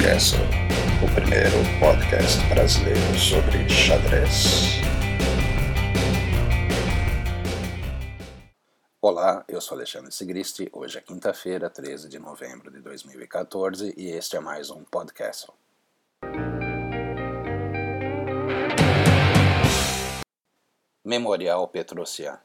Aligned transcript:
Podcast, 0.00 0.36
o 1.04 1.14
primeiro 1.14 1.56
podcast 1.78 2.42
brasileiro 2.48 3.18
sobre 3.18 3.68
xadrez. 3.68 4.80
Olá, 9.02 9.44
eu 9.46 9.60
sou 9.60 9.76
Alexandre 9.76 10.10
Sigristi. 10.10 10.70
Hoje 10.72 10.96
é 10.96 11.02
quinta-feira, 11.02 11.68
13 11.68 12.08
de 12.08 12.18
novembro 12.18 12.70
de 12.70 12.80
2014 12.80 13.92
e 13.94 14.08
este 14.08 14.38
é 14.38 14.40
mais 14.40 14.70
um 14.70 14.82
podcast. 14.84 15.48
Memorial 21.04 21.68
Petrosian. 21.68 22.40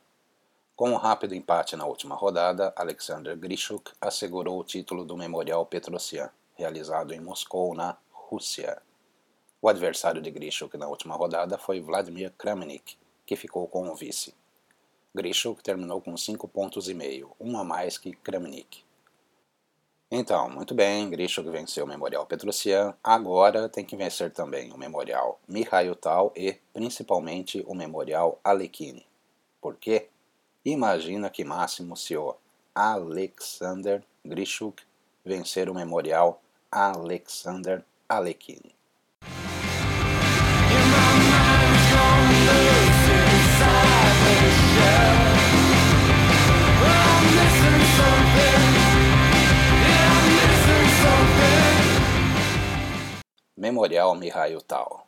Com 0.76 0.90
um 0.90 0.98
rápido 0.98 1.34
empate 1.34 1.78
na 1.78 1.86
última 1.86 2.16
rodada, 2.16 2.74
Alexander 2.76 3.38
Grishuk 3.38 3.94
assegurou 4.02 4.60
o 4.60 4.64
título 4.66 5.06
do 5.06 5.16
Memorial 5.16 5.66
Petrosian 5.66 6.30
realizado 6.56 7.14
em 7.14 7.20
Moscou, 7.20 7.74
na 7.76 7.98
Rússia. 8.12 8.82
O 9.62 9.70
adversário 9.70 10.22
de 10.22 10.32
Grishuk 10.32 10.78
na 10.78 10.88
última 10.88 11.16
rodada 11.16 11.58
foi 11.58 11.80
Vladimir 11.80 12.32
Kramnik, 12.38 12.98
que 13.26 13.36
ficou 13.36 13.68
com 13.68 13.90
o 13.90 13.96
vice. 13.96 14.34
Grishuk 15.14 15.64
terminou 15.64 16.02
com 16.02 16.16
5 16.16 16.48
pontos 16.48 16.90
e 16.90 16.94
meio, 16.94 17.32
um 17.40 17.58
a 17.58 17.64
mais 17.64 17.98
que 17.98 18.12
Kramnik. 18.12 18.84
Então, 20.12 20.50
muito 20.50 20.76
bem, 20.76 21.10
Grishuk 21.10 21.50
venceu 21.50 21.84
o 21.84 21.88
Memorial 21.88 22.26
Petrosian, 22.26 22.96
agora 23.04 23.68
tem 23.68 23.84
que 23.84 23.98
vencer 23.98 24.32
também 24.32 24.72
o 24.72 24.78
Memorial 24.78 25.40
Mikhail 25.48 25.96
Tal 25.96 26.32
e, 26.36 26.54
principalmente, 26.72 27.64
o 27.68 27.74
Memorial 27.74 28.40
Alekhine. 28.44 29.06
Por 29.60 29.76
quê? 29.76 30.10
Imagina 30.64 31.30
que 31.30 31.44
máximo 31.44 31.98
se 31.98 32.16
o 32.16 32.36
Alexander 32.74 34.04
Grishuk 34.24 34.84
vencer 35.24 35.70
o 35.70 35.74
Memorial 35.74 36.42
Alexander 36.78 37.86
Alekhine. 38.10 38.76
Memorial 53.56 54.14
Mihail 54.16 54.62
Tal. 54.62 55.08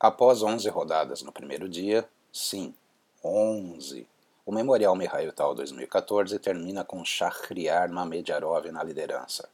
Após 0.00 0.42
11 0.42 0.68
rodadas 0.70 1.22
no 1.22 1.30
primeiro 1.30 1.68
dia, 1.68 2.04
sim, 2.32 2.74
11, 3.22 4.08
o 4.44 4.50
Memorial 4.50 4.96
Mihail 4.96 5.32
Tal 5.32 5.54
2014 5.54 6.36
termina 6.40 6.82
com 6.84 7.04
Shahriar 7.04 7.88
Mamedjarov 7.88 8.66
na 8.72 8.82
liderança. 8.82 9.48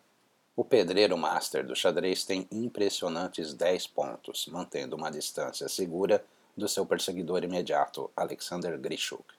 O 0.57 0.65
pedreiro 0.65 1.19
master 1.19 1.67
do 1.67 1.77
xadrez 1.77 2.25
tem 2.25 2.49
impressionantes 2.51 3.53
10 3.53 3.89
pontos, 3.89 4.47
mantendo 4.47 4.97
uma 4.97 5.11
distância 5.11 5.69
segura 5.69 6.25
do 6.57 6.67
seu 6.67 6.87
perseguidor 6.87 7.45
imediato, 7.45 8.11
Alexander 8.17 8.79
Grishuk. 8.79 9.34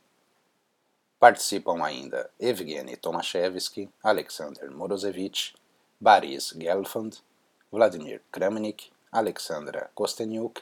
Participam 1.20 1.84
ainda 1.84 2.30
Evgeny 2.40 2.95
Tomashevsky, 2.95 3.90
Alexander 4.04 4.70
Morozevich, 4.70 5.56
Boris 6.00 6.54
Gelfand, 6.56 7.18
Vladimir 7.72 8.22
Kramnik, 8.32 8.92
Alexandra 9.12 9.90
Kosteniuk, 9.95 10.62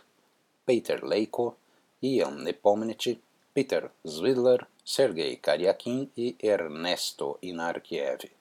Peter 0.66 1.04
Leiko, 1.04 1.58
Ian 2.02 2.42
Nepomniachtchi, 2.46 3.20
Peter 3.54 3.92
Zwidler, 4.08 4.66
Sergei 4.86 5.36
Karyakin 5.36 6.10
e 6.16 6.38
Ernesto 6.42 7.38
Inarkiev. 7.42 8.32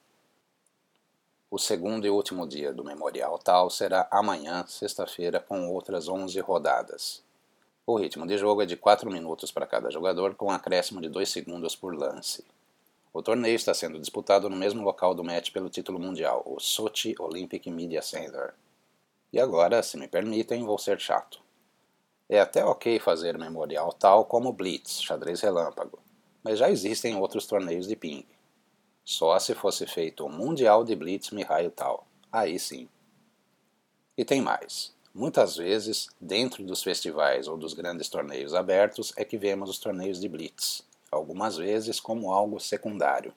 O 1.55 1.59
segundo 1.61 2.05
e 2.05 2.11
último 2.11 2.49
dia 2.49 2.73
do 2.73 2.83
Memorial 2.83 3.39
Tal 3.39 3.71
será 3.71 4.09
amanhã, 4.11 4.67
sexta-feira, 4.67 5.39
com 5.39 5.69
outras 5.73 6.09
11 6.09 6.41
rodadas. 6.41 7.23
O 7.87 7.97
ritmo 7.97 8.27
de 8.27 8.37
jogo 8.37 8.63
é 8.63 8.67
de 8.67 8.77
4 8.77 9.09
minutos 9.09 9.53
para 9.53 9.64
cada 9.64 9.89
jogador, 9.89 10.35
com 10.35 10.47
um 10.47 10.51
acréscimo 10.51 11.01
de 11.01 11.09
2 11.09 11.29
segundos 11.29 11.77
por 11.77 11.95
lance. 11.95 12.45
O 13.13 13.23
torneio 13.23 13.55
está 13.55 13.73
sendo 13.73 14.01
disputado 14.01 14.51
no 14.51 14.57
mesmo 14.57 14.83
local 14.83 15.14
do 15.14 15.23
match 15.23 15.53
pelo 15.53 15.70
título 15.70 16.01
mundial, 16.01 16.43
o 16.45 16.59
Sochi 16.59 17.14
Olympic 17.20 17.70
Media 17.70 18.03
Center. 18.03 18.53
E 19.33 19.39
agora, 19.39 19.81
se 19.81 19.97
me 19.97 20.09
permitem, 20.09 20.64
vou 20.64 20.77
ser 20.77 20.98
chato. 20.98 21.39
É 22.29 22.41
até 22.41 22.64
ok 22.64 22.98
fazer 22.98 23.39
memorial 23.39 23.93
tal 23.93 24.25
como 24.25 24.53
Blitz, 24.53 25.01
xadrez 25.01 25.41
relâmpago, 25.41 26.01
mas 26.43 26.59
já 26.59 26.69
existem 26.69 27.14
outros 27.14 27.47
torneios 27.47 27.87
de 27.87 27.95
ping. 27.95 28.27
Só 29.05 29.39
se 29.39 29.55
fosse 29.55 29.87
feito 29.87 30.25
o 30.25 30.31
Mundial 30.31 30.83
de 30.83 30.97
Blitz 30.97 31.31
Mihail 31.31 31.70
Tal. 31.70 32.07
Aí 32.33 32.59
sim. 32.59 32.89
E 34.17 34.25
tem 34.25 34.41
mais. 34.41 34.95
Muitas 35.15 35.57
vezes, 35.57 36.09
dentro 36.19 36.65
dos 36.65 36.83
festivais 36.83 37.47
ou 37.47 37.59
dos 37.59 37.75
grandes 37.75 38.09
torneios 38.09 38.55
abertos, 38.55 39.13
é 39.17 39.25
que 39.25 39.37
vemos 39.37 39.69
os 39.69 39.79
torneios 39.79 40.19
de 40.19 40.27
Blitz, 40.27 40.83
algumas 41.11 41.59
vezes 41.59 42.01
como 42.01 42.33
algo 42.33 42.59
secundário. 42.59 43.35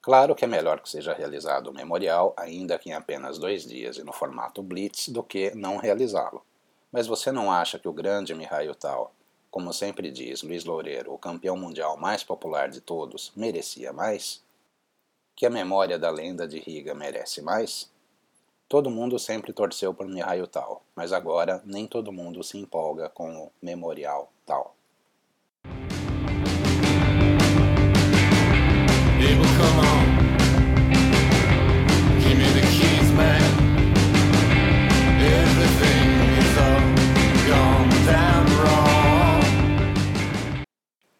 Claro 0.00 0.36
que 0.36 0.44
é 0.44 0.48
melhor 0.48 0.80
que 0.80 0.88
seja 0.88 1.12
realizado 1.12 1.68
o 1.68 1.74
memorial, 1.74 2.32
ainda 2.36 2.78
que 2.78 2.90
em 2.90 2.92
apenas 2.92 3.38
dois 3.38 3.66
dias 3.66 3.96
e 3.98 4.04
no 4.04 4.12
formato 4.12 4.62
Blitz, 4.62 5.08
do 5.08 5.22
que 5.22 5.52
não 5.54 5.78
realizá-lo. 5.78 6.44
Mas 6.92 7.08
você 7.08 7.32
não 7.32 7.50
acha 7.50 7.76
que 7.76 7.88
o 7.88 7.92
grande 7.92 8.34
Mihail 8.34 8.74
Tal, 8.76 9.12
como 9.50 9.72
sempre 9.72 10.12
diz 10.12 10.42
Luiz 10.42 10.64
Loureiro, 10.64 11.12
o 11.12 11.18
campeão 11.18 11.56
mundial 11.56 11.96
mais 11.96 12.22
popular 12.22 12.68
de 12.68 12.80
todos, 12.80 13.32
merecia 13.34 13.92
mais? 13.92 14.43
Que 15.36 15.46
a 15.46 15.50
memória 15.50 15.98
da 15.98 16.10
lenda 16.10 16.46
de 16.46 16.58
Riga 16.58 16.94
merece 16.94 17.42
mais? 17.42 17.90
Todo 18.68 18.90
mundo 18.90 19.18
sempre 19.18 19.52
torceu 19.52 19.92
por 19.92 20.06
Mihail 20.06 20.46
Tal, 20.46 20.82
mas 20.94 21.12
agora 21.12 21.62
nem 21.64 21.86
todo 21.86 22.12
mundo 22.12 22.42
se 22.42 22.56
empolga 22.56 23.08
com 23.08 23.44
o 23.44 23.52
Memorial 23.60 24.32
Tal. 24.46 24.74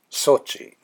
Sochi 0.09 0.75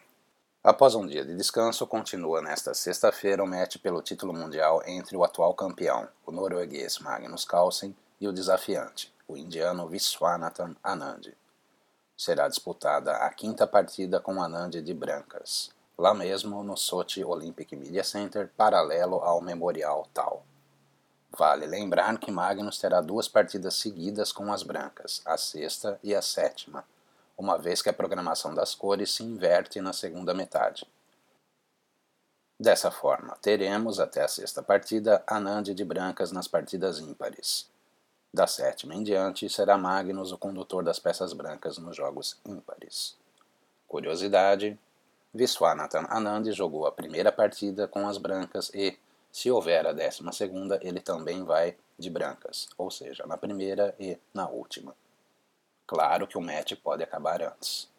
Após 0.62 0.94
um 0.94 1.06
dia 1.06 1.24
de 1.24 1.34
descanso, 1.34 1.86
continua 1.86 2.42
nesta 2.42 2.74
sexta-feira 2.74 3.42
o 3.42 3.46
match 3.46 3.78
pelo 3.78 4.02
título 4.02 4.34
mundial 4.34 4.82
entre 4.84 5.16
o 5.16 5.24
atual 5.24 5.54
campeão, 5.54 6.06
o 6.26 6.30
norueguês 6.30 6.98
Magnus 6.98 7.46
Carlsen, 7.46 7.96
e 8.20 8.28
o 8.28 8.32
desafiante, 8.32 9.10
o 9.26 9.38
indiano 9.38 9.88
Viswanathan 9.88 10.76
Anand. 10.84 11.32
Será 12.14 12.46
disputada 12.46 13.12
a 13.12 13.30
quinta 13.30 13.66
partida 13.66 14.20
com 14.20 14.42
Anand 14.42 14.82
de 14.82 14.92
brancas, 14.92 15.70
lá 15.96 16.12
mesmo 16.12 16.62
no 16.62 16.76
Sochi 16.76 17.24
Olympic 17.24 17.72
Media 17.74 18.04
Center, 18.04 18.50
paralelo 18.54 19.16
ao 19.16 19.40
Memorial 19.40 20.06
Tal. 20.12 20.44
Vale 21.32 21.64
lembrar 21.64 22.18
que 22.18 22.30
Magnus 22.30 22.78
terá 22.78 23.00
duas 23.00 23.26
partidas 23.26 23.76
seguidas 23.76 24.30
com 24.30 24.52
as 24.52 24.62
brancas, 24.62 25.22
a 25.24 25.38
sexta 25.38 25.98
e 26.02 26.14
a 26.14 26.20
sétima, 26.20 26.84
uma 27.40 27.56
vez 27.56 27.80
que 27.80 27.88
a 27.88 27.92
programação 27.92 28.54
das 28.54 28.74
cores 28.74 29.14
se 29.14 29.22
inverte 29.22 29.80
na 29.80 29.94
segunda 29.94 30.34
metade. 30.34 30.86
Dessa 32.58 32.90
forma, 32.90 33.34
teremos 33.40 33.98
até 33.98 34.22
a 34.22 34.28
sexta 34.28 34.62
partida 34.62 35.24
Anand 35.26 35.62
de 35.62 35.82
brancas 35.82 36.30
nas 36.30 36.46
partidas 36.46 36.98
ímpares. 36.98 37.66
Da 38.32 38.46
sétima 38.46 38.94
em 38.94 39.02
diante, 39.02 39.48
será 39.48 39.78
Magnus 39.78 40.32
o 40.32 40.38
condutor 40.38 40.84
das 40.84 40.98
peças 40.98 41.32
brancas 41.32 41.78
nos 41.78 41.96
jogos 41.96 42.38
ímpares. 42.44 43.16
Curiosidade: 43.88 44.78
Viswanathan 45.32 46.06
Anand 46.10 46.52
jogou 46.52 46.86
a 46.86 46.92
primeira 46.92 47.32
partida 47.32 47.88
com 47.88 48.06
as 48.06 48.18
brancas 48.18 48.70
e, 48.74 48.98
se 49.32 49.50
houver 49.50 49.86
a 49.86 49.94
décima 49.94 50.30
segunda, 50.30 50.78
ele 50.82 51.00
também 51.00 51.42
vai 51.42 51.74
de 51.98 52.10
brancas, 52.10 52.68
ou 52.76 52.90
seja, 52.90 53.26
na 53.26 53.38
primeira 53.38 53.94
e 53.98 54.18
na 54.34 54.46
última. 54.46 54.94
Claro 55.90 56.24
que 56.24 56.38
o 56.38 56.40
match 56.40 56.74
pode 56.76 57.02
acabar 57.02 57.42
antes. 57.42 57.90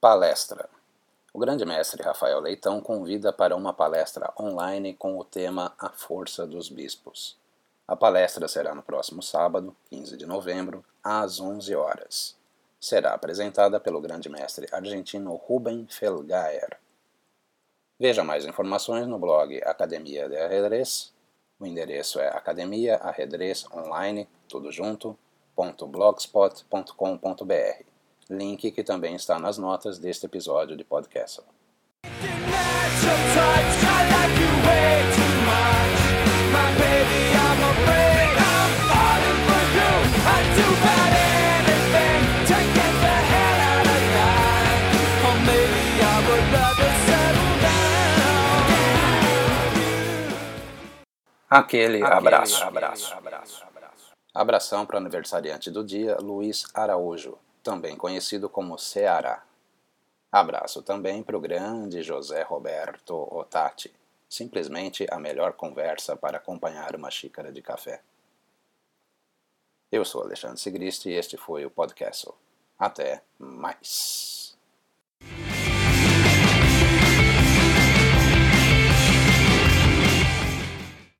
Palestra 0.00 0.70
o 1.32 1.38
grande 1.38 1.64
mestre 1.64 2.02
Rafael 2.02 2.40
Leitão 2.40 2.80
convida 2.80 3.32
para 3.32 3.56
uma 3.56 3.72
palestra 3.72 4.32
online 4.38 4.92
com 4.92 5.18
o 5.18 5.24
tema 5.24 5.74
A 5.78 5.88
Força 5.88 6.46
dos 6.46 6.68
Bispos. 6.68 7.38
A 7.88 7.96
palestra 7.96 8.46
será 8.46 8.74
no 8.74 8.82
próximo 8.82 9.22
sábado, 9.22 9.74
15 9.88 10.16
de 10.16 10.26
novembro, 10.26 10.84
às 11.02 11.40
11 11.40 11.74
horas. 11.74 12.36
será 12.78 13.14
apresentada 13.14 13.78
pelo 13.78 14.00
grande 14.00 14.28
mestre 14.28 14.66
argentino 14.72 15.36
Ruben 15.36 15.86
Felgaer. 15.88 16.78
Veja 17.98 18.24
mais 18.24 18.44
informações 18.44 19.06
no 19.06 19.20
blog 19.20 19.62
Academia 19.64 20.28
de 20.28 20.36
Arredrez. 20.36 21.12
O 21.60 21.66
endereço 21.66 22.18
é 22.18 22.28
Academia 22.28 22.96
Arredrez 22.96 23.64
Online, 23.72 24.28
tudo 24.48 24.72
junto, 24.72 25.16
blogspot.com.br. 25.56 27.91
Link 28.32 28.70
que 28.70 28.82
também 28.82 29.14
está 29.14 29.38
nas 29.38 29.58
notas 29.58 29.98
deste 29.98 30.26
episódio 30.26 30.76
de 30.76 30.84
podcast. 30.84 31.42
Aquele, 51.48 52.02
abraço. 52.02 52.64
abraço. 52.64 53.14
abraço. 53.14 53.72
Abração 54.34 54.86
para 54.86 54.94
o 54.94 54.98
aniversariante 54.98 55.70
do 55.70 55.84
dia, 55.84 56.16
Luiz 56.18 56.64
Araújo, 56.72 57.36
também 57.62 57.96
conhecido 57.96 58.48
como 58.48 58.78
Ceará. 58.78 59.44
Abraço 60.30 60.82
também 60.82 61.22
para 61.22 61.36
o 61.36 61.40
grande 61.40 62.02
José 62.02 62.42
Roberto 62.42 63.28
Otati, 63.30 63.92
simplesmente 64.28 65.06
a 65.10 65.18
melhor 65.18 65.52
conversa 65.52 66.16
para 66.16 66.38
acompanhar 66.38 66.96
uma 66.96 67.10
xícara 67.10 67.52
de 67.52 67.60
café. 67.60 68.00
Eu 69.90 70.06
sou 70.06 70.22
Alexandre 70.22 70.58
Sigrist 70.58 71.04
e 71.04 71.12
este 71.12 71.36
foi 71.36 71.66
o 71.66 71.70
podcast. 71.70 72.26
Até 72.78 73.22
mais. 73.38 74.41